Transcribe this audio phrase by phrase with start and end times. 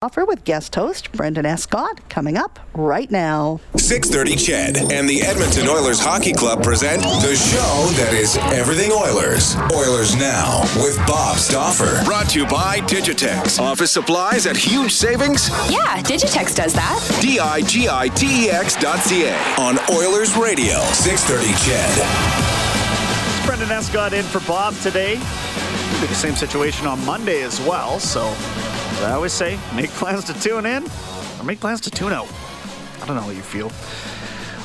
[0.00, 3.58] Offer with guest host Brendan Escott coming up right now.
[3.74, 9.56] 630 CHED and the Edmonton Oilers Hockey Club present the show that is everything Oilers.
[9.74, 12.04] Oilers Now with Bob Stauffer.
[12.04, 13.58] Brought to you by Digitex.
[13.58, 15.48] Office supplies at huge savings?
[15.68, 17.18] Yeah, Digitex does that.
[17.20, 19.34] D I G I T E X dot C A.
[19.58, 23.44] On Oilers Radio, 630 CHED.
[23.44, 25.14] Brendan Escott in for Bob today.
[25.14, 27.98] Be the same situation on Monday as well.
[27.98, 28.32] So,
[28.92, 30.84] as I always say, make plans to tune in
[31.38, 32.28] or make plans to tune out.
[33.00, 33.70] I don't know how you feel.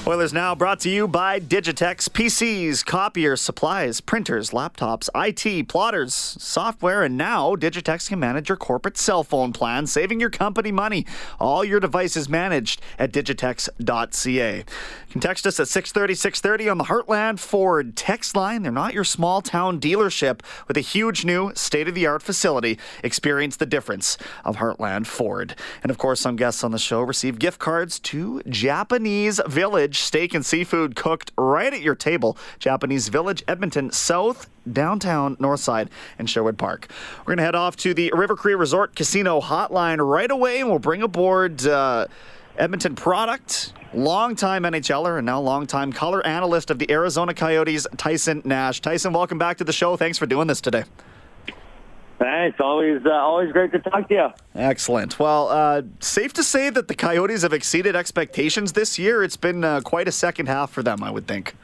[0.06, 2.10] Oilers Now brought to you by Digitex.
[2.10, 8.98] PCs, copiers, supplies, printers, laptops, IT, plotters, software, and now Digitex can manage your corporate
[8.98, 11.06] cell phone plan, saving your company money.
[11.40, 14.58] All your devices managed at digitex.ca.
[14.58, 14.64] You
[15.10, 18.64] can text us at 630 630 on the Heartland Ford text line.
[18.64, 22.78] They're not your small town dealership with a huge new state of the art facility.
[23.06, 25.56] Experience the difference of Heartland Ford.
[25.82, 30.34] And of course, some guests on the show receive gift cards to Japanese Village steak
[30.34, 32.38] and seafood cooked right at your table.
[32.60, 36.88] Japanese Village, Edmonton South, downtown Northside, and Sherwood Park.
[37.20, 40.70] We're going to head off to the River Cree Resort Casino hotline right away, and
[40.70, 42.08] we'll bring aboard uh,
[42.58, 48.80] Edmonton product, longtime NHLer and now longtime color analyst of the Arizona Coyotes, Tyson Nash.
[48.80, 49.98] Tyson, welcome back to the show.
[49.98, 50.84] Thanks for doing this today.
[52.20, 52.60] Thanks.
[52.60, 54.30] Always, uh, always great to talk to you.
[54.56, 55.18] Excellent.
[55.18, 59.24] Well, uh, safe to say that the Coyotes have exceeded expectations this year.
[59.24, 61.56] It's been uh, quite a second half for them, I would think.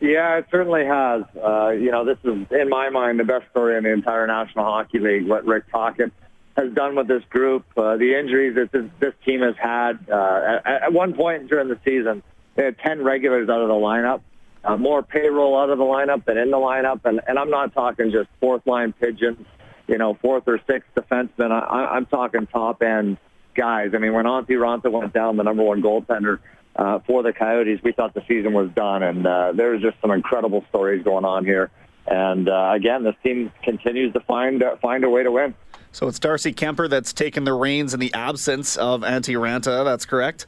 [0.00, 1.22] Yeah, it certainly has.
[1.40, 4.64] Uh, you know, this is, in my mind, the best story in the entire National
[4.64, 5.28] Hockey League.
[5.28, 6.10] What Rick Tocchet
[6.56, 9.98] has done with this group, uh, the injuries that this, this team has had.
[10.10, 12.24] Uh, at, at one point during the season,
[12.56, 14.22] they had 10 regulars out of the lineup
[14.64, 17.04] uh, more payroll out of the lineup than in the lineup.
[17.04, 19.46] And, and I'm not talking just fourth line pigeons,
[19.86, 21.50] you know, fourth or sixth defenseman.
[21.50, 23.18] I, I'm talking top end
[23.54, 23.90] guys.
[23.94, 26.38] I mean, when Antti Raanta went down, the number one goaltender
[26.76, 29.02] uh, for the Coyotes, we thought the season was done.
[29.02, 31.70] And uh, there's just some incredible stories going on here.
[32.06, 35.54] And uh, again, this team continues to find uh, find a way to win.
[35.92, 39.84] So it's Darcy Kuemper that's taken the reins in the absence of Antti Raanta.
[39.84, 40.46] That's correct.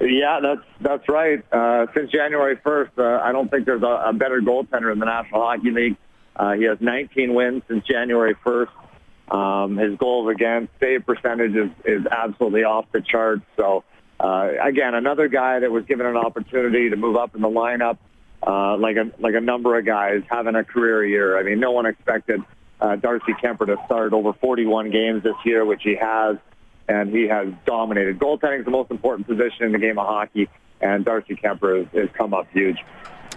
[0.00, 1.42] Yeah, that's that's right.
[1.50, 5.06] Uh, since January 1st, uh, I don't think there's a, a better goaltender in the
[5.06, 5.96] National Hockey League.
[6.36, 8.68] Uh, he has 19 wins since January 1st.
[9.28, 13.42] Um, his goals against save percentage is, is absolutely off the charts.
[13.56, 13.82] So
[14.20, 17.98] uh, again, another guy that was given an opportunity to move up in the lineup,
[18.46, 21.38] uh, like a like a number of guys having a career year.
[21.38, 22.40] I mean, no one expected
[22.80, 26.36] uh, Darcy Kuemper to start over 41 games this year, which he has
[26.88, 28.18] and he has dominated.
[28.18, 30.48] Goaltending is the most important position in the game of hockey,
[30.80, 32.78] and Darcy Kuemper has, has come up huge.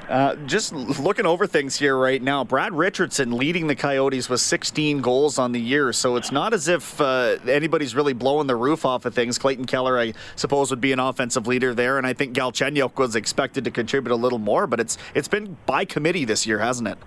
[0.09, 5.01] Uh, just looking over things here right now, Brad Richardson leading the Coyotes with 16
[5.01, 5.93] goals on the year.
[5.93, 9.37] So it's not as if uh, anybody's really blowing the roof off of things.
[9.37, 13.15] Clayton Keller, I suppose, would be an offensive leader there, and I think Galchenyuk was
[13.15, 14.65] expected to contribute a little more.
[14.65, 16.97] But it's it's been by committee this year, hasn't it?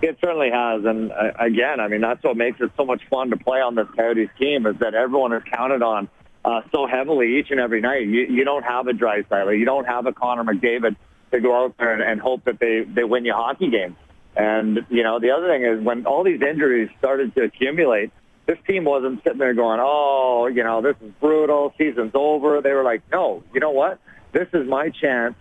[0.00, 3.28] It certainly has, and uh, again, I mean that's what makes it so much fun
[3.28, 6.08] to play on this Coyotes team is that everyone is counted on
[6.46, 8.06] uh, so heavily each and every night.
[8.06, 10.96] You, you don't have a Draisaitl, you don't have a Connor McDavid
[11.30, 13.96] to go out there and, and hope that they they win you hockey games.
[14.36, 18.12] And you know the other thing is when all these injuries started to accumulate,
[18.46, 22.72] this team wasn't sitting there going, "Oh, you know this is brutal, season's over." They
[22.72, 24.00] were like, "No, you know what?
[24.32, 25.34] This is my chance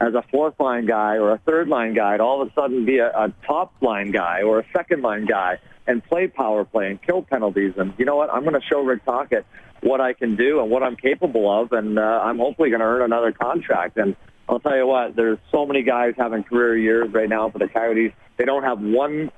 [0.00, 2.84] as a fourth line guy or a third line guy to all of a sudden
[2.84, 6.90] be a, a top line guy or a second line guy and play power play
[6.90, 7.74] and kill penalties.
[7.76, 8.30] And you know what?
[8.30, 9.46] I'm going to show Rick Tocchet
[9.82, 12.86] what I can do and what I'm capable of, and uh, I'm hopefully going to
[12.86, 13.96] earn another contract.
[13.96, 14.16] And
[14.48, 17.68] I'll tell you what, there's so many guys having career years right now for the
[17.68, 18.12] Coyotes.
[18.36, 19.30] They don't have one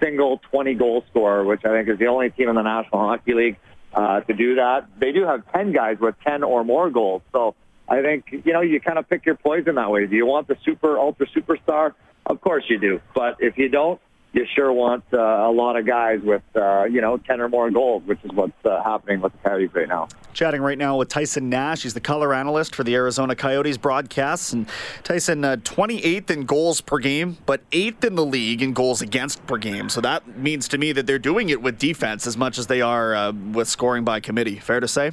[0.00, 3.34] single 20 goal scorer, which I think is the only team in the National Hockey
[3.34, 3.56] League
[3.92, 4.88] uh, to do that.
[4.98, 7.22] They do have 10 guys with 10 or more goals.
[7.32, 7.54] So
[7.88, 10.06] I think, you know, you kind of pick your poison that way.
[10.06, 11.92] Do you want the super, ultra superstar?
[12.26, 13.00] Of course you do.
[13.14, 14.00] But if you don't,
[14.34, 17.70] you sure want uh, a lot of guys with, uh, you know, 10 or more
[17.70, 20.08] goals, which is what's uh, happening with the Coyotes right now.
[20.32, 21.84] Chatting right now with Tyson Nash.
[21.84, 24.52] He's the color analyst for the Arizona Coyotes broadcasts.
[24.52, 24.68] And
[25.04, 29.46] Tyson, uh, 28th in goals per game, but 8th in the league in goals against
[29.46, 29.88] per game.
[29.88, 32.80] So that means to me that they're doing it with defense as much as they
[32.80, 34.58] are uh, with scoring by committee.
[34.58, 35.12] Fair to say?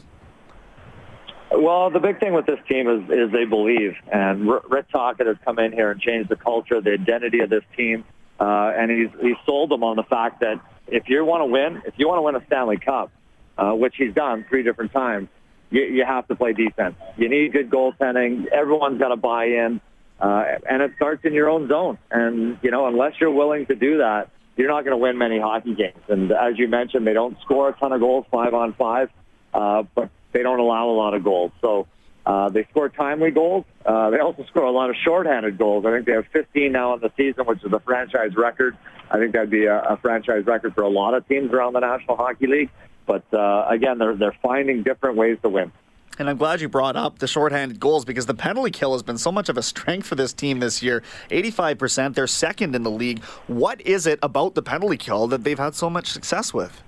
[1.52, 5.36] Well, the big thing with this team is is they believe, and Rick Tocchet has
[5.44, 8.06] come in here and changed the culture, the identity of this team.
[8.42, 11.84] Uh, and he's he's sold them on the fact that if you want to win,
[11.86, 13.12] if you want to win a Stanley Cup,
[13.56, 15.30] uh, which he's done three different times,
[15.70, 16.96] you, you have to play defense.
[17.18, 18.48] You need good goaltending.
[18.48, 19.80] Everyone's got to buy in,
[20.20, 22.00] uh, and it starts in your own zone.
[22.10, 25.40] And you know, unless you're willing to do that, you're not going to win many
[25.40, 26.02] hockey games.
[26.08, 29.12] And as you mentioned, they don't score a ton of goals five on five,
[29.54, 31.52] uh, but they don't allow a lot of goals.
[31.62, 31.86] So
[32.32, 33.66] uh, they score timely goals.
[33.86, 35.86] Uh, they also score a lot of shorthanded goals.
[35.86, 38.78] I think they have 15 now in the season, which is a franchise record.
[39.10, 41.82] I think that'd be a, a franchise record for a lot of teams around the
[41.82, 42.70] National Hockey League.
[43.06, 45.74] But uh, again, they're they're finding different ways to win.
[46.20, 49.18] And I'm glad you brought up the shorthanded goals because the penalty kill has been
[49.18, 51.04] so much of a strength for this team this year.
[51.32, 53.24] 85%, they're second in the league.
[53.48, 56.82] What is it about the penalty kill that they've had so much success with?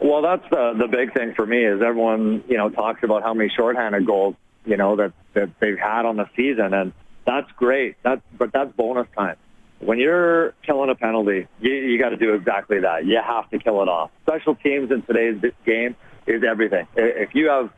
[0.00, 3.34] Well, that's the the big thing for me is everyone you know talks about how
[3.34, 6.92] many shorthanded goals you know that that they've had on the season, and
[7.26, 7.96] that's great.
[8.02, 9.36] That's but that's bonus time.
[9.80, 13.06] When you're killing a penalty, you, you got to do exactly that.
[13.06, 14.10] You have to kill it off.
[14.22, 16.86] Special teams in today's game is everything.
[16.96, 17.70] If you have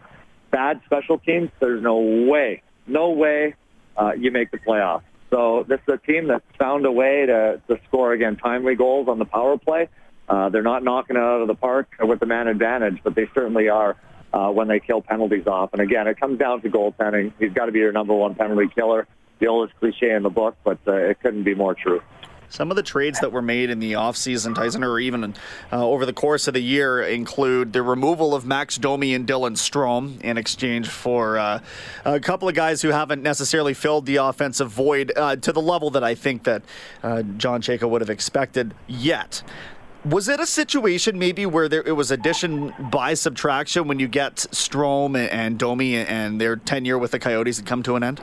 [0.51, 3.55] bad special teams, there's no way, no way
[3.97, 5.03] uh, you make the playoffs.
[5.31, 9.09] So this is a team that's found a way to, to score again timely goals
[9.09, 9.89] on the power play
[10.29, 13.29] uh, they're not knocking it out of the park with the man advantage, but they
[13.35, 13.97] certainly are
[14.33, 15.73] uh, when they kill penalties off.
[15.73, 17.33] And again, it comes down to goaltending.
[17.39, 19.07] He's got to be your number one penalty killer.
[19.41, 22.01] The oldest cliche in the book, but uh, it couldn't be more true.
[22.53, 25.35] Some of the trades that were made in the offseason, Tyson, or even
[25.73, 29.53] uh, over the course of the year, include the removal of Max Domi and Dylan
[29.53, 31.61] Strome in exchange for uh,
[32.05, 35.89] a couple of guys who haven't necessarily filled the offensive void uh, to the level
[35.93, 36.63] that I think that
[37.03, 39.43] uh, John Chayka would have expected yet.
[40.05, 44.35] Was it a situation maybe where there it was addition by subtraction when you get
[44.35, 48.21] Strome and Domi and their tenure with the Coyotes had come to an end?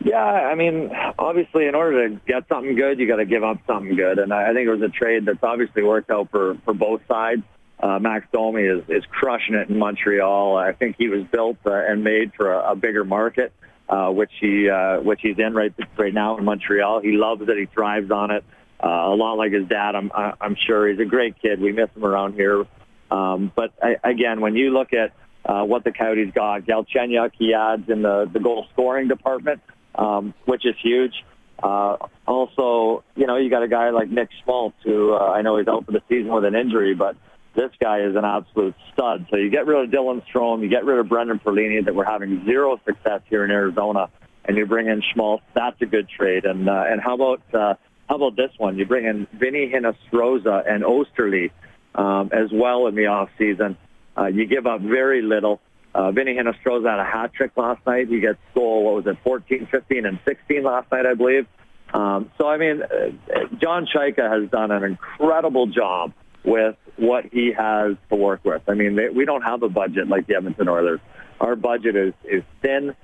[0.00, 3.58] Yeah, I mean, obviously, in order to get something good, you got to give up
[3.68, 6.74] something good, and I think it was a trade that's obviously worked out for for
[6.74, 7.42] both sides.
[7.78, 10.56] Uh, Max Domi is is crushing it in Montreal.
[10.56, 13.52] I think he was built uh, and made for a, a bigger market,
[13.88, 17.00] uh, which he uh, which he's in right right now in Montreal.
[17.00, 17.56] He loves it.
[17.56, 18.44] He thrives on it
[18.82, 19.94] uh, a lot like his dad.
[19.94, 21.60] I'm I'm sure he's a great kid.
[21.60, 22.64] We miss him around here.
[23.10, 25.12] Um, but I, again, when you look at
[25.44, 29.60] uh, what the Coyotes got, Galchenyuk he adds in the the goal scoring department,
[29.94, 31.24] um, which is huge.
[31.62, 31.96] Uh,
[32.26, 35.68] also, you know, you got a guy like Nick Schmaltz, who uh, I know he's
[35.68, 37.16] out for the season with an injury, but
[37.54, 39.26] this guy is an absolute stud.
[39.30, 42.04] So you get rid of Dylan Strome, you get rid of Brendan Perlini, that we're
[42.04, 44.10] having zero success here in Arizona,
[44.44, 45.44] and you bring in Schmaltz.
[45.54, 46.44] That's a good trade.
[46.44, 47.74] And uh, and how about uh,
[48.08, 48.78] how about this one?
[48.78, 51.50] You bring in Vinny Hinostroza and Oesterle
[51.94, 53.76] um, as well in the off season.
[54.16, 55.60] Uh, you give up very little.
[55.94, 58.08] Uh, Vinny Hinostroza had a hat trick last night.
[58.08, 61.46] He gets goal, what was it, 14, 15, and 16 last night, I believe.
[61.92, 66.12] Um, so, I mean, uh, John Chayka has done an incredible job
[66.44, 68.62] with what he has to work with.
[68.68, 71.00] I mean, they, we don't have a budget like the Edmonton Oilers.
[71.40, 72.94] Our budget is, is thin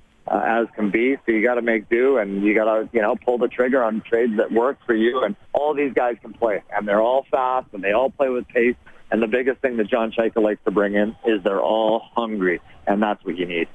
[0.92, 1.16] be.
[1.26, 3.82] So you got to make do, and you got to you know pull the trigger
[3.82, 5.24] on trades that work for you.
[5.24, 8.46] And all these guys can play, and they're all fast, and they all play with
[8.48, 8.76] pace.
[9.10, 12.60] And the biggest thing that John Chayka likes to bring in is they're all hungry,
[12.86, 13.68] and that's what you need.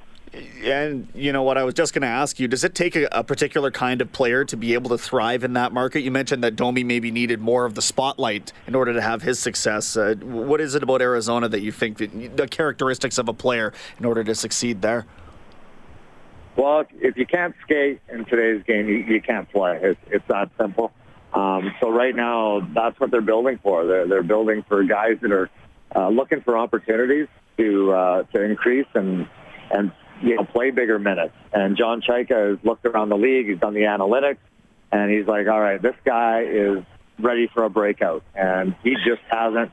[0.62, 3.08] And you know what I was just going to ask you: Does it take a,
[3.12, 6.00] a, particular kind of player to be able to thrive in that market?
[6.00, 9.38] You mentioned that Domi maybe needed more of the spotlight in order to have his
[9.38, 9.96] success.
[9.96, 13.72] Uh, what is it about Arizona that you think that the characteristics of a player
[13.98, 15.06] in order to succeed there?
[16.58, 19.78] Well, if you can't skate in today's game, you, you can't play.
[19.80, 20.92] It's, it's that simple.
[21.32, 23.86] Um, so right now, that's what they're building for.
[23.86, 25.48] They're, they're building for guys that are
[25.94, 29.28] uh, looking for opportunities to uh, to increase and
[29.70, 31.34] and you know play bigger minutes.
[31.52, 33.48] And John Chayka has looked around the league.
[33.48, 34.38] He's done the analytics,
[34.90, 36.78] and he's like, all right, this guy is
[37.20, 39.70] ready for a breakout, and he just hasn't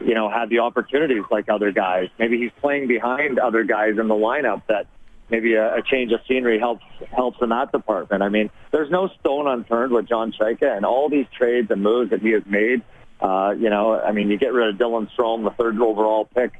[0.00, 2.08] you know had the opportunities like other guys.
[2.18, 4.86] Maybe he's playing behind other guys in the lineup that
[5.30, 8.22] maybe a, a change of scenery helps helps in that department.
[8.22, 12.10] I mean, there's no stone unturned with John Chayka and all these trades and moves
[12.10, 12.82] that he has made.
[13.20, 16.52] Uh, you know, I mean, you get rid of Dylan Strome, the third overall pick.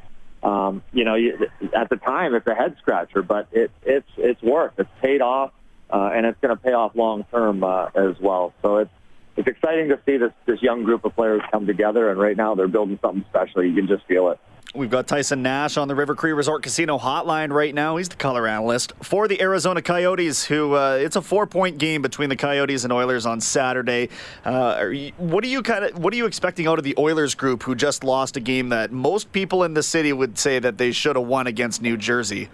[0.43, 4.43] Um, you know, you, at the time, it's a head scratcher, but it, it's it's
[4.43, 4.79] worked.
[4.79, 5.53] It's paid off,
[5.91, 8.53] uh, and it's going to pay off long term uh, as well.
[8.63, 8.91] So it's
[9.37, 12.55] it's exciting to see this this young group of players come together, and right now
[12.55, 13.65] they're building something special.
[13.65, 14.39] You can just feel it.
[14.77, 17.97] We've got Tyson Nash on the River Cree Resort Casino hotline right now.
[17.97, 20.45] He's the color analyst for the Arizona Coyotes.
[20.47, 24.09] Who uh, it's a four-point game between the Coyotes and Oilers on Saturday.
[24.45, 27.37] Uh, you, what are you kind of what are you expecting out of the Oilers
[27.37, 30.77] group, who just lost a game that most people in the city would say that
[30.77, 32.49] they should have won against New Jersey?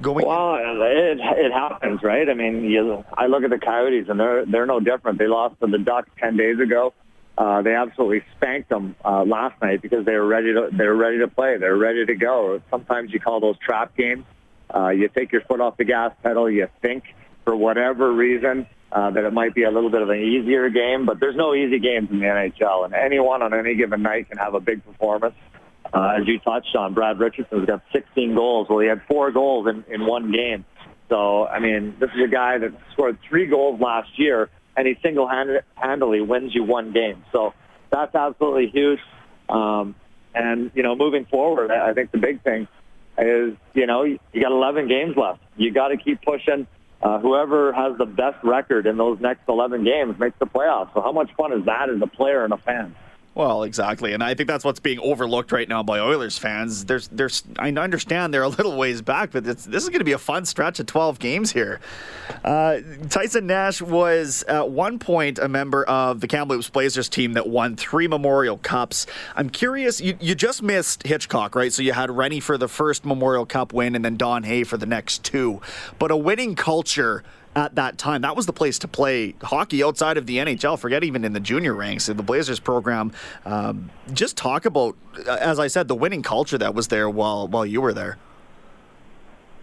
[0.00, 2.30] Going well, it it happens, right?
[2.30, 5.18] I mean, you, I look at the Coyotes, and they're they're no different.
[5.18, 6.94] They lost to the Ducks ten days ago.
[7.42, 10.94] Uh, they absolutely spanked them uh, last night because they were ready to they were
[10.94, 11.56] ready to play.
[11.58, 12.62] They're ready to go.
[12.70, 14.24] Sometimes you call those trap games.
[14.72, 16.48] Uh, you take your foot off the gas pedal.
[16.48, 17.02] You think
[17.44, 21.04] for whatever reason uh, that it might be a little bit of an easier game,
[21.04, 24.38] but there's no easy games in the NHL, and anyone on any given night can
[24.38, 25.34] have a big performance.
[25.92, 28.68] Uh, as you touched on, Brad Richardson's got 16 goals.
[28.70, 30.64] Well, he had four goals in, in one game.
[31.08, 34.96] So, I mean, this is a guy that scored three goals last year, and he
[35.02, 37.24] single-handedly wins you one game.
[37.32, 37.54] So
[37.90, 39.00] that's absolutely huge.
[39.48, 39.94] Um,
[40.34, 42.66] and, you know, moving forward, I think the big thing
[43.18, 45.40] is, you know, you got 11 games left.
[45.56, 46.66] You got to keep pushing.
[47.02, 50.94] Uh, whoever has the best record in those next 11 games makes the playoffs.
[50.94, 52.94] So how much fun is that as a player and a fan?
[53.34, 56.84] Well, exactly, and I think that's what's being overlooked right now by Oilers fans.
[56.84, 60.12] There's, there's, I understand they're a little ways back, but this is going to be
[60.12, 61.80] a fun stretch of 12 games here.
[62.44, 67.48] Uh, Tyson Nash was at one point a member of the Kamloops Blazers team that
[67.48, 69.06] won three Memorial Cups.
[69.34, 71.72] I'm curious, you, you just missed Hitchcock, right?
[71.72, 74.76] So you had Renney for the first Memorial Cup win, and then Don Hay for
[74.76, 75.62] the next two.
[75.98, 77.24] But a winning culture
[77.54, 78.22] at that time.
[78.22, 80.78] That was the place to play hockey outside of the NHL.
[80.78, 82.08] Forget even in the junior ranks.
[82.08, 83.12] In the Blazers program,
[83.44, 87.48] um, just talk about, uh, as I said, the winning culture that was there while
[87.48, 88.18] while you were there.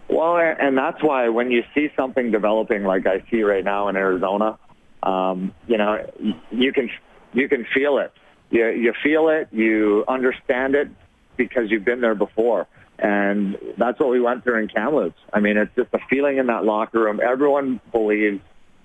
[0.08, 3.96] Well, and that's why when you see something developing like I see right now in
[3.96, 4.58] Arizona,
[5.02, 6.04] um, you know,
[6.50, 6.90] you can
[7.32, 8.12] you can feel it.
[8.50, 9.48] You you feel it.
[9.52, 10.88] You understand it
[11.36, 12.66] because you've been there before.
[13.00, 15.18] And that's what we went through in Kamloops.
[15.32, 17.18] I mean, it's just a feeling in that locker room.
[17.22, 18.42] Everyone believes,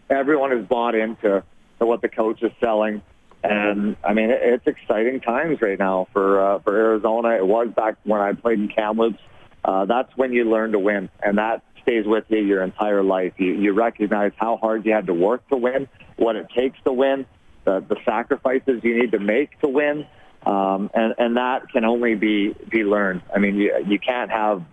[0.10, 1.44] everyone is bought into
[1.80, 3.02] to what the coach is selling.
[3.44, 7.36] And I mean, it's exciting times right now for uh, for Arizona.
[7.36, 9.20] It was back when I played in Kamloops.
[9.64, 13.34] Uh, that's when you learn to win, and that stays with you your entire life.
[13.38, 16.92] You, you recognize how hard you had to work to win, what it takes to
[16.94, 17.26] win,
[17.66, 20.08] the, the sacrifices you need to make to win,
[20.46, 23.22] um, and, and that can only be, be learned.
[23.34, 24.64] I mean, you, you can't have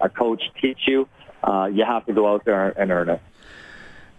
[0.00, 1.08] a coach teach you.
[1.42, 3.20] Uh, you have to go out there and earn it.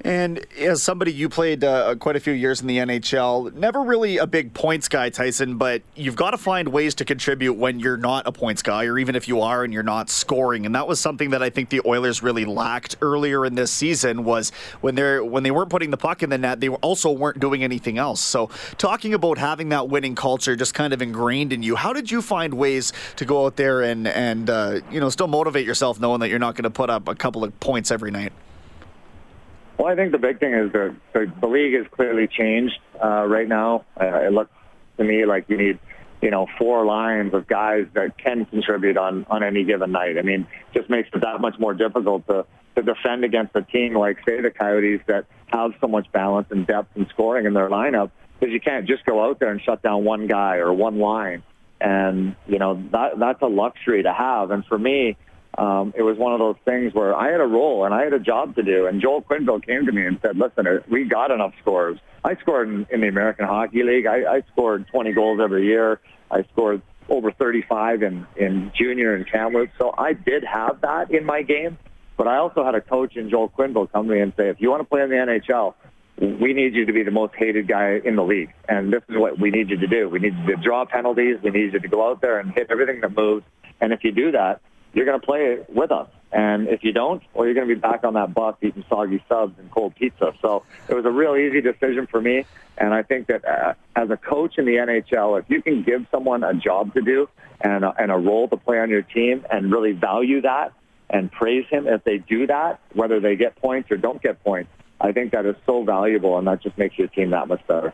[0.03, 3.53] And as somebody, you played uh, quite a few years in the NHL.
[3.53, 7.53] Never really a big points guy, Tyson, but you've got to find ways to contribute
[7.53, 10.65] when you're not a points guy, or even if you are and you're not scoring.
[10.65, 14.23] And that was something that I think the Oilers really lacked earlier in this season.
[14.23, 17.39] Was when they're when they weren't putting the puck in the net, they also weren't
[17.39, 18.21] doing anything else.
[18.21, 22.09] So talking about having that winning culture just kind of ingrained in you, how did
[22.09, 25.99] you find ways to go out there and and uh, you know still motivate yourself,
[25.99, 28.33] knowing that you're not going to put up a couple of points every night?
[29.81, 33.25] Well, I think the big thing is the the, the league has clearly changed uh,
[33.25, 33.83] right now.
[33.99, 34.51] Uh, it looks
[34.97, 35.79] to me like you need
[36.21, 40.19] you know four lines of guys that can contribute on on any given night.
[40.19, 40.45] I mean,
[40.75, 42.45] just makes it that much more difficult to
[42.75, 46.67] to defend against a team like say the Coyotes that have so much balance and
[46.67, 49.81] depth and scoring in their lineup because you can't just go out there and shut
[49.81, 51.41] down one guy or one line.
[51.79, 54.51] And you know that that's a luxury to have.
[54.51, 55.17] And for me,
[55.57, 58.13] um, it was one of those things where I had a role and I had
[58.13, 58.87] a job to do.
[58.87, 61.99] And Joel Quenneville came to me and said, listen, uh, we got enough scores.
[62.23, 64.05] I scored in, in the American Hockey League.
[64.05, 65.99] I, I scored 20 goals every year.
[66.29, 69.73] I scored over 35 in, in junior and Kamloops.
[69.77, 71.77] So I did have that in my game.
[72.15, 74.61] But I also had a coach in Joel Quenneville come to me and say, if
[74.61, 75.73] you want to play in the NHL,
[76.39, 78.53] we need you to be the most hated guy in the league.
[78.69, 80.07] And this is what we need you to do.
[80.07, 81.37] We need you to draw penalties.
[81.43, 83.43] We need you to go out there and hit everything that moves.
[83.81, 84.61] And if you do that,
[84.93, 86.09] you're going to play with us.
[86.31, 89.21] And if you don't, well, you're going to be back on that bus eating soggy
[89.27, 90.33] subs and cold pizza.
[90.41, 92.45] So it was a real easy decision for me.
[92.77, 96.07] And I think that uh, as a coach in the NHL, if you can give
[96.09, 97.29] someone a job to do
[97.59, 100.73] and a, and a role to play on your team and really value that
[101.09, 104.71] and praise him if they do that, whether they get points or don't get points,
[105.01, 107.93] I think that is so valuable and that just makes your team that much better.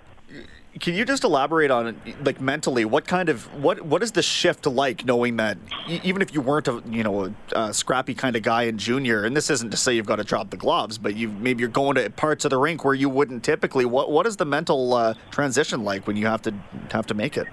[0.79, 4.65] Can you just elaborate on like mentally what kind of what what is the shift
[4.65, 5.57] like knowing that
[5.87, 9.35] even if you weren't a you know a, scrappy kind of guy in junior and
[9.35, 11.95] this isn't to say you've got to drop the gloves but you maybe you're going
[11.95, 15.13] to parts of the rink where you wouldn't typically what what is the mental uh,
[15.31, 16.53] transition like when you have to
[16.91, 17.47] have to make it?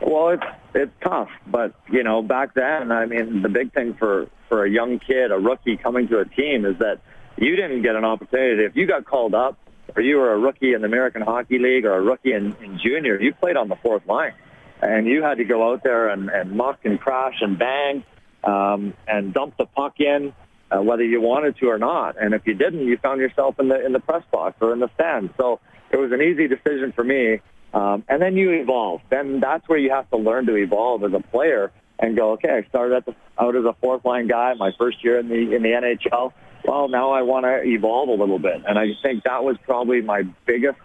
[0.00, 4.28] Well, it's it's tough, but you know back then I mean the big thing for
[4.48, 7.00] for a young kid a rookie coming to a team is that
[7.36, 9.58] you didn't get an opportunity if you got called up
[9.96, 12.78] or you were a rookie in the American Hockey League or a rookie in, in
[12.78, 14.34] junior, you played on the fourth line.
[14.80, 18.04] And you had to go out there and, and muck and crash and bang
[18.42, 20.32] um, and dump the puck in,
[20.70, 22.20] uh, whether you wanted to or not.
[22.20, 24.80] And if you didn't, you found yourself in the in the press box or in
[24.80, 25.30] the stand.
[25.36, 27.40] So it was an easy decision for me.
[27.72, 29.00] Um, and then you evolve.
[29.08, 32.50] Then that's where you have to learn to evolve as a player and go, okay,
[32.50, 35.54] I started at the, out as a fourth line guy my first year in the
[35.54, 36.32] in the NHL.
[36.64, 40.00] Well, now I want to evolve a little bit, and I think that was probably
[40.00, 40.78] my biggest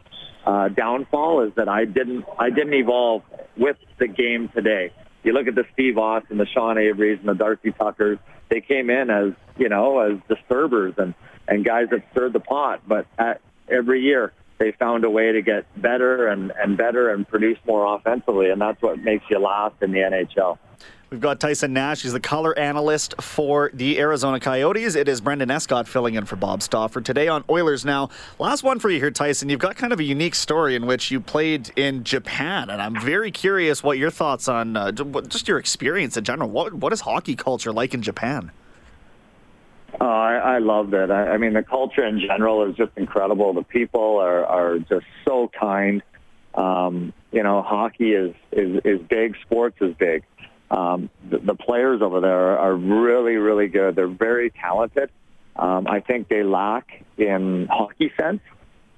[0.45, 3.23] uh, downfall is that I didn't I didn't evolve
[3.55, 4.91] with the game today.
[5.23, 8.17] You look at the Steve Austin, the Sean Avery's, and the Darcy Tuckers.
[8.49, 11.13] They came in as you know as disturbers and
[11.47, 15.41] and guys that stirred the pot, but at, every year they found a way to
[15.41, 19.75] get better and, and better and produce more offensively, and that's what makes you last
[19.81, 20.57] in the NHL.
[21.09, 22.01] We've got Tyson Nash.
[22.01, 24.95] He's the color analyst for the Arizona Coyotes.
[24.95, 28.09] It is Brendan Escott filling in for Bob Stauffer today on Oilers Now.
[28.39, 29.47] Last one for you here, Tyson.
[29.47, 32.99] You've got kind of a unique story in which you played in Japan, and I'm
[32.99, 36.49] very curious what your thoughts on uh, just your experience in general.
[36.49, 38.51] What what is hockey culture like in Japan?
[39.99, 41.09] Oh, I, I loved it.
[41.09, 43.53] I, I mean, the culture in general is just incredible.
[43.53, 46.03] The people are, are just so kind.
[46.53, 49.35] Um, you know, hockey is, is, is big.
[49.41, 50.23] Sports is big.
[50.69, 53.95] Um, the, the players over there are really, really good.
[53.95, 55.09] They're very talented.
[55.55, 58.41] Um, I think they lack in hockey sense.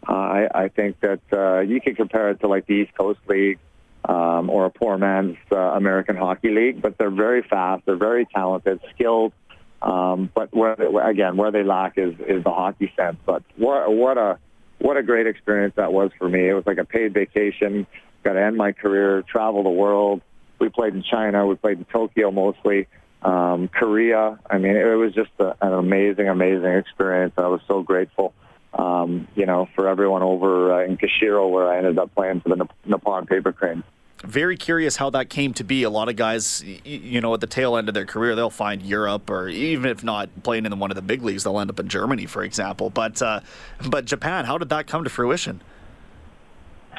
[0.08, 3.20] Uh, I, I think that uh, you can compare it to like the East Coast
[3.28, 3.60] League
[4.06, 7.86] um, or a poor man's uh, American Hockey League, but they're very fast.
[7.86, 9.34] They're very talented, skilled.
[9.82, 13.18] Um, but where they, again, where they lack is is the hockey sense.
[13.26, 14.38] But what what a
[14.80, 16.50] what a great experience that was for me.
[16.50, 17.88] It was like a paid vacation.
[18.24, 20.22] Got to end my career, travel the world.
[20.60, 21.48] We played in China.
[21.48, 22.88] We played in Tokyo mostly.
[23.22, 24.40] Um, Korea.
[24.50, 27.34] I mean, it was just a, an amazing, amazing experience.
[27.38, 28.34] I was so grateful,
[28.74, 32.50] um, you know, for everyone over uh, in Kushiro where I ended up playing for
[32.50, 33.84] the Nippon Paper Cranes
[34.24, 35.84] very curious how that came to be.
[35.84, 38.82] A lot of guys, you know, at the tail end of their career, they'll find
[38.82, 41.80] Europe, or even if not playing in one of the big leagues, they'll end up
[41.80, 42.90] in Germany, for example.
[42.90, 43.42] But uh,
[43.88, 45.62] but Japan, how did that come to fruition?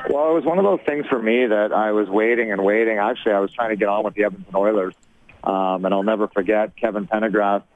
[0.09, 2.99] Well, it was one of those things for me that I was waiting and waiting.
[2.99, 4.95] Actually, I was trying to get on with the Edmonton Oilers,
[5.45, 7.67] um, and I'll never forget Kevin Prendergast.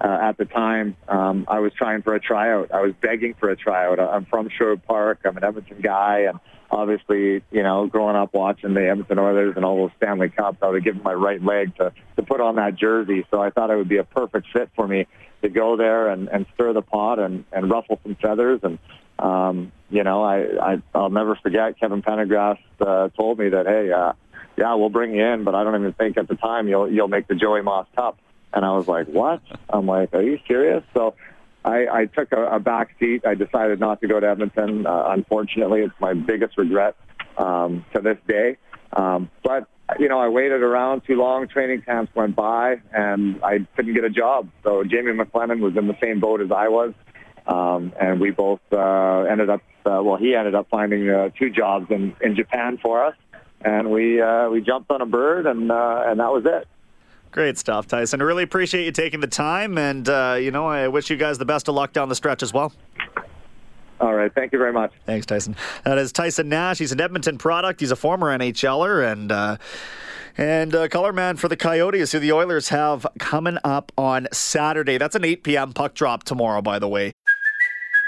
[0.00, 2.70] Uh, at the time, um, I was trying for a tryout.
[2.72, 3.98] I was begging for a tryout.
[3.98, 5.20] I'm from Sherwood Park.
[5.24, 6.38] I'm an Edmonton guy, and
[6.70, 10.66] obviously, you know, growing up watching the Edmonton Oilers and all those Stanley Cups, I
[10.66, 13.26] would have given my right leg to, to put on that jersey.
[13.30, 15.06] So I thought it would be a perfect fit for me
[15.42, 18.60] to go there and, and stir the pot and, and ruffle some feathers.
[18.62, 18.78] And,
[19.18, 23.90] um, you know, I, I, I'll never forget Kevin Prendergast uh, told me that, hey,
[23.90, 24.12] uh,
[24.56, 27.08] yeah, we'll bring you in, but I don't even think at the time you'll, you'll
[27.08, 28.18] make the Joey Moss Cup.
[28.52, 29.42] And I was like, what?
[29.68, 30.82] I'm like, are you serious?
[30.94, 31.14] So
[31.64, 33.26] I, I took a, a back seat.
[33.26, 34.86] I decided not to go to Edmonton.
[34.86, 36.96] Uh, unfortunately, it's my biggest regret
[37.36, 38.56] um, to this day.
[38.92, 41.48] Um, but you know, I waited around too long.
[41.48, 44.50] Training camps went by, and I couldn't get a job.
[44.62, 46.92] So Jamie McLennan was in the same boat as I was,
[47.46, 49.62] um, and we both uh, ended up.
[49.86, 53.16] Uh, well, he ended up finding uh, two jobs in in Japan for us,
[53.62, 56.68] and we uh, we jumped on a bird, and uh, and that was it.
[57.30, 58.20] Great stuff, Tyson.
[58.20, 61.38] I really appreciate you taking the time, and uh, you know, I wish you guys
[61.38, 62.72] the best of luck down the stretch as well.
[64.00, 64.32] All right.
[64.32, 64.92] Thank you very much.
[65.06, 65.56] Thanks, Tyson.
[65.84, 66.78] That is Tyson Nash.
[66.78, 67.80] He's an Edmonton product.
[67.80, 69.32] He's a former NHLer and.
[69.32, 69.56] Uh,
[70.40, 74.96] and uh, color man for the Coyotes, who the Oilers have coming up on Saturday.
[74.96, 75.72] That's an 8 p.m.
[75.72, 77.12] puck drop tomorrow, by the way.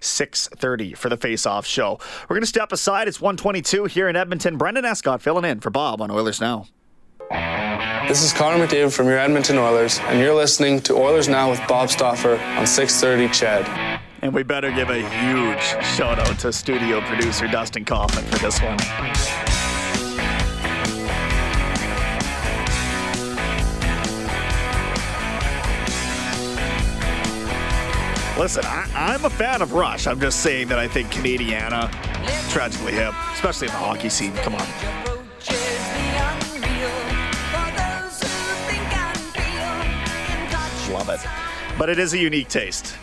[0.00, 1.98] 6.30 for the face-off show.
[2.28, 3.08] We're going to step aside.
[3.08, 4.56] It's 122 here in Edmonton.
[4.56, 6.66] Brendan Escott filling in for Bob on Oilers Now.
[8.08, 11.60] This is Connor McDavid from your Edmonton Oilers, and you're listening to Oilers Now with
[11.66, 14.00] Bob Stauffer on 630 CHED.
[14.22, 15.62] And we better give a huge
[15.96, 18.78] shout out to studio producer Dustin Kaufman for this one.
[28.38, 30.06] Listen, I, I'm a fan of Rush.
[30.06, 31.90] I'm just saying that I think Canadiana,
[32.50, 34.32] tragically hip, especially in the hockey scene.
[34.36, 34.66] Come on.
[40.92, 41.20] Love it.
[41.78, 42.96] But it is a unique taste.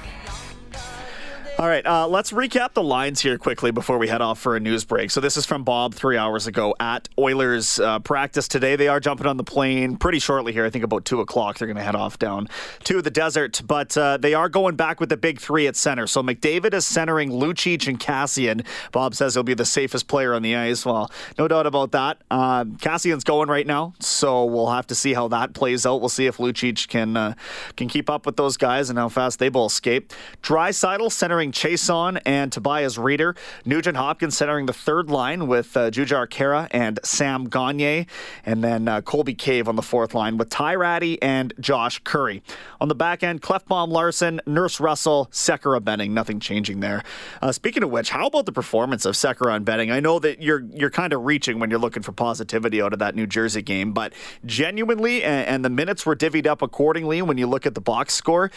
[1.60, 4.62] All right, uh, let's recap the lines here quickly before we head off for a
[4.62, 5.12] news break.
[5.12, 8.78] So this is from Bob three hours ago at Oilers uh, practice today.
[8.78, 10.64] They are jumping on the plane pretty shortly here.
[10.64, 11.58] I think about two o'clock.
[11.58, 12.48] They're going to head off down
[12.86, 16.08] to the desert, but uh, they are going back with the big three at center.
[16.08, 18.66] So McDavid is centering Lucic and Kassian.
[18.94, 20.86] Bob says he'll be the safest player on the ice.
[20.86, 22.22] Well, no doubt about that.
[22.32, 26.00] Um, Kassian's going right now, so we'll have to see how that plays out.
[26.00, 27.34] We'll see if Lucic can uh,
[27.76, 30.14] can keep up with those guys and how fast they both escape.
[30.42, 33.36] Draisaitl centering Chiasson and Tobias Rieder.
[33.66, 38.08] Nugent Hopkins centering the third line with uh, Jujhar Khaira and Sam Gagne.
[38.46, 42.44] And then uh, Colby Cave on the fourth line with Ty Rattie and Josh Currie.
[42.82, 46.14] On the back end, Klefbom Larsson, Nurse Russell, Sekera Benning.
[46.14, 47.04] Nothing changing there.
[47.42, 49.92] Uh, speaking of which, how about the performance of Sekera and Benning?
[49.92, 53.00] I know that you're you're kind of reaching when you're looking for positivity out of
[53.00, 54.14] that New Jersey game, but
[54.46, 58.14] genuinely, and, and the minutes were divvied up accordingly when you look at the box
[58.14, 58.52] score.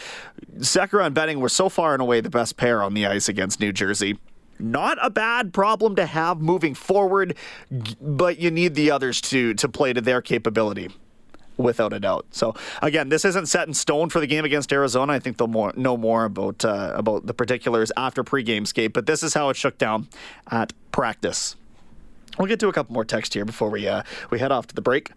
[0.57, 3.59] Sekera and Benning were so far and away the best pair on the ice against
[3.59, 4.17] New Jersey.
[4.59, 7.35] Not a bad problem to have moving forward,
[7.99, 10.89] but you need the others to to play to their capability
[11.57, 12.25] without a doubt.
[12.31, 15.13] So again, this isn't set in stone for the game against Arizona.
[15.13, 18.93] I think they'll more, know more about uh, about the particulars after pregame skate.
[18.93, 20.07] But this is how it shook down
[20.49, 21.55] at practice.
[22.37, 24.75] We'll get to a couple more text here before we uh, we head off to
[24.75, 25.11] the break.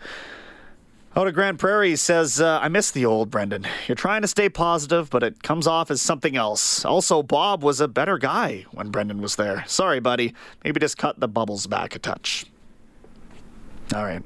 [1.16, 3.66] Out of Grande Prairie says, uh, I miss the old Brendan.
[3.88, 6.84] You're trying to stay positive, but it comes off as something else.
[6.84, 9.64] Also, Bob was a better guy when Brendan was there.
[9.66, 10.34] Sorry, buddy.
[10.62, 12.44] Maybe just cut the bubbles back a touch.
[13.94, 14.22] All right.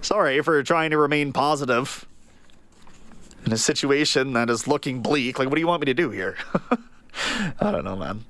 [0.00, 2.04] Sorry for trying to remain positive
[3.44, 5.38] in a situation that is looking bleak.
[5.38, 6.36] Like, what do you want me to do here?
[7.60, 8.24] I don't know, man.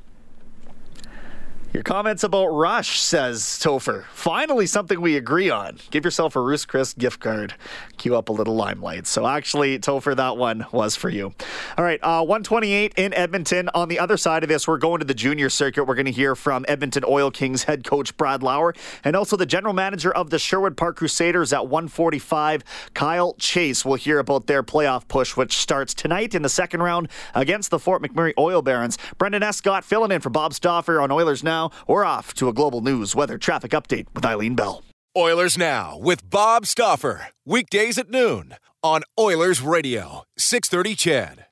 [1.76, 4.06] Your comments about Rush, says Topher.
[4.06, 5.76] Finally, something we agree on.
[5.90, 7.52] Give yourself a Ruth's Chris gift card.
[7.98, 9.06] Cue up a little limelight.
[9.06, 11.34] So, actually, Topher, that one was for you.
[11.76, 13.68] All right, uh, 128 in Edmonton.
[13.74, 15.84] On the other side of this, we're going to the junior circuit.
[15.84, 18.72] We're going to hear from Edmonton Oil Kings head coach Brad Lauer
[19.04, 23.84] and also the general manager of the Sherwood Park Crusaders at 145, Kyle Chase.
[23.84, 27.78] We'll hear about their playoff push, which starts tonight in the second round against the
[27.78, 28.96] Fort McMurray Oil Barons.
[29.18, 31.65] Brendan Escott filling in for Bob Stauffer on Oilers Now.
[31.86, 34.82] We're off to a global news weather traffic update with Eileen Bell.
[35.16, 37.28] Oilers Now with Bob Stauffer.
[37.46, 41.45] Weekdays at noon on Oilers Radio, 630 CHED.